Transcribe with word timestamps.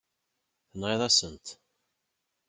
Tenɣiḍ-asent-t. 0.69 1.47